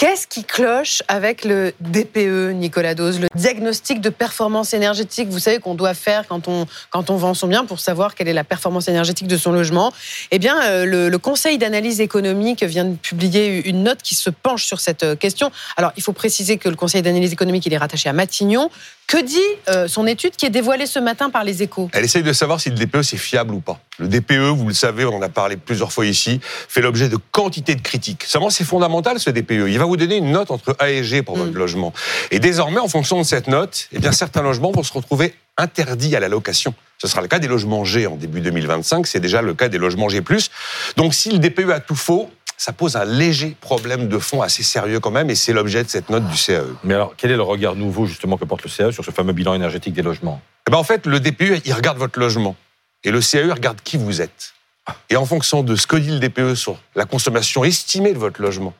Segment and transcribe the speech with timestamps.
[0.00, 5.28] Qu'est-ce qui cloche avec le DPE, Nicolas Dose, le diagnostic de performance énergétique?
[5.28, 8.26] Vous savez qu'on doit faire quand on, quand on vend son bien pour savoir quelle
[8.26, 9.92] est la performance énergétique de son logement.
[10.30, 14.64] Eh bien, euh, le, Conseil d'analyse économique vient de publier une note qui se penche
[14.64, 15.52] sur cette euh, question.
[15.76, 18.70] Alors, il faut préciser que le Conseil d'analyse économique, il est rattaché à Matignon.
[19.10, 21.90] Que dit euh, son étude qui est dévoilée ce matin par les échos?
[21.92, 23.80] Elle essaye de savoir si le DPE, c'est fiable ou pas.
[23.98, 27.18] Le DPE, vous le savez, on en a parlé plusieurs fois ici, fait l'objet de
[27.32, 28.22] quantité de critiques.
[28.22, 29.66] Seulement, c'est fondamental, ce DPE.
[29.66, 31.58] Il va vous donner une note entre A et G pour votre mm.
[31.58, 31.92] logement.
[32.30, 36.14] Et désormais, en fonction de cette note, eh bien, certains logements vont se retrouver interdits
[36.14, 36.72] à la location.
[36.98, 39.78] Ce sera le cas des logements G en début 2025, c'est déjà le cas des
[39.78, 40.22] logements G+.
[40.96, 44.62] Donc si le DPE a tout faux, ça pose un léger problème de fond assez
[44.62, 46.66] sérieux quand même, et c'est l'objet de cette note du CAE.
[46.84, 49.32] Mais alors, quel est le regard nouveau justement que porte le CAE sur ce fameux
[49.32, 50.42] bilan énergétique des logements?
[50.68, 52.54] Eh ben, En fait, le DPE, il regarde votre logement,
[53.02, 54.52] et le CAE regarde qui vous êtes.
[55.08, 58.42] Et en fonction de ce que dit le DPE sur la consommation estimée de votre
[58.42, 58.74] logement,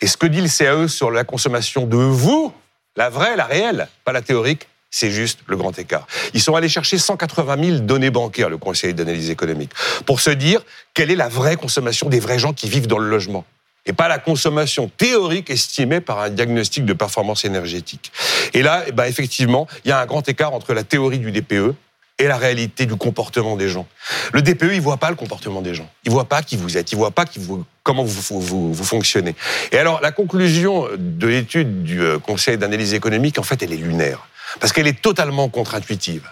[0.00, 2.52] et ce que dit le CAE sur la consommation de vous,
[2.96, 6.06] la vraie, la réelle, pas la théorique, c'est juste le grand écart.
[6.34, 9.70] Ils sont allés chercher 180 000 données bancaires, le Conseil d'analyse économique,
[10.06, 10.62] pour se dire
[10.94, 13.44] quelle est la vraie consommation des vrais gens qui vivent dans le logement
[13.86, 18.12] et pas la consommation théorique estimée par un diagnostic de performance énergétique.
[18.52, 21.32] Et là, eh ben, effectivement, il y a un grand écart entre la théorie du
[21.32, 21.74] DPE
[22.18, 23.86] et la réalité du comportement des gens.
[24.32, 25.88] Le DPE, il voit pas le comportement des gens.
[26.04, 26.92] Il voit pas qui vous êtes.
[26.92, 29.34] Il voit pas qui vous, comment vous, vous, vous, fonctionnez.
[29.72, 33.78] Et alors, la conclusion de l'étude du euh, Conseil d'analyse économique, en fait, elle est
[33.78, 34.28] lunaire.
[34.58, 36.28] Parce qu'elle est totalement contre-intuitive.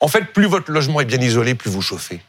[0.00, 2.20] En fait, plus votre logement est bien isolé, plus vous chauffez.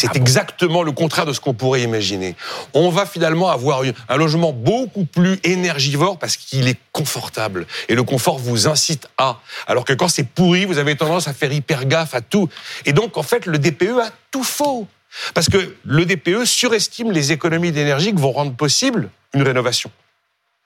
[0.00, 2.36] C'est ah exactement le contraire de ce qu'on pourrait imaginer.
[2.72, 7.66] On va finalement avoir un logement beaucoup plus énergivore parce qu'il est confortable.
[7.88, 9.40] Et le confort vous incite à.
[9.66, 12.48] Alors que quand c'est pourri, vous avez tendance à faire hyper gaffe à tout.
[12.84, 14.86] Et donc, en fait, le DPE a tout faux.
[15.34, 19.90] Parce que le DPE surestime les économies d'énergie que vont rendre possible une rénovation.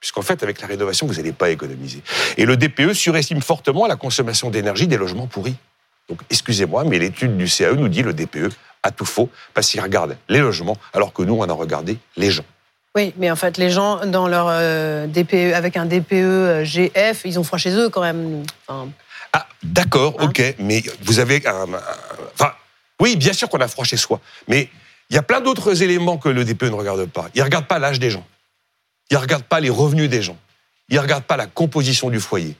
[0.02, 2.02] Puisqu'en fait, avec la rénovation, vous n'allez pas économiser.
[2.36, 5.54] Et le DPE surestime fortement la consommation d'énergie des logements pourris.
[6.08, 8.50] Donc, excusez-moi, mais l'étude du CAE nous dit le DPE
[8.82, 12.32] à tout faux, parce qu'il regarde les logements, alors que nous, on a regardé les
[12.32, 12.42] gens.
[12.96, 17.22] Oui, mais en fait, les gens, dans leur euh, DPE, avec un DPE euh, GF,
[17.24, 18.42] ils ont froid chez eux quand même.
[18.68, 21.66] ah, d'accord, hein ok, mais vous avez un,
[22.34, 22.52] Enfin,
[22.98, 24.68] oui, bien sûr qu'on a froid chez soi, mais
[25.10, 27.28] il y a plein d'autres éléments que le DPE ne regarde pas.
[27.36, 28.26] Il ne regarde pas l'âge des gens.
[29.10, 30.36] Il ne regarde pas les revenus des gens.
[30.88, 32.54] Il ne regarde pas la composition du foyer.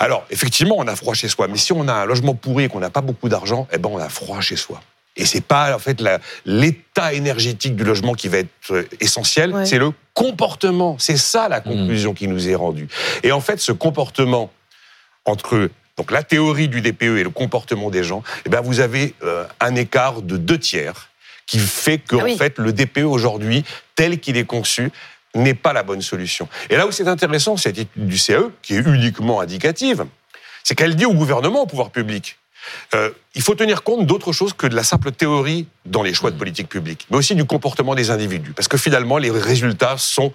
[0.00, 2.68] Alors, effectivement, on a froid chez soi, mais si on a un logement pourri et
[2.68, 4.80] qu'on n'a pas beaucoup d'argent, eh ben, on a froid chez soi.
[5.16, 6.02] Et c'est pas en fait
[6.44, 10.96] l'état énergétique du logement qui va être euh, essentiel, c'est le comportement.
[10.98, 12.88] C'est ça la conclusion qui nous est rendue.
[13.22, 14.50] Et en fait, ce comportement
[15.24, 19.14] entre donc la théorie du DPE et le comportement des gens, eh ben vous avez
[19.22, 21.08] euh, un écart de deux tiers
[21.46, 23.64] qui fait que ah en fait le DPE aujourd'hui
[23.94, 24.90] tel qu'il est conçu
[25.36, 26.48] n'est pas la bonne solution.
[26.70, 30.06] Et là où c'est intéressant cette étude du CE qui est uniquement indicative,
[30.64, 32.38] c'est qu'elle dit au gouvernement, au pouvoir public,
[32.94, 36.30] euh, il faut tenir compte d'autre chose que de la simple théorie dans les choix
[36.30, 38.52] de politique publique, mais aussi du comportement des individus.
[38.52, 40.32] Parce que finalement, les résultats sont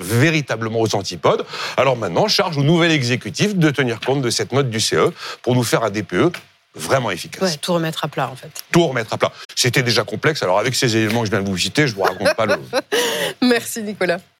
[0.00, 1.44] véritablement aux antipodes.
[1.76, 5.54] Alors maintenant, charge au nouvel exécutif de tenir compte de cette note du CE pour
[5.54, 6.32] nous faire un DPE
[6.74, 7.42] vraiment efficace.
[7.42, 8.64] Ouais, tout remettre à plat, en fait.
[8.72, 9.32] Tout remettre à plat.
[9.54, 10.42] C'était déjà complexe.
[10.42, 12.56] Alors, avec ces éléments que je viens de vous citer, je vous raconte pas le.
[13.42, 14.18] Merci, Nicolas.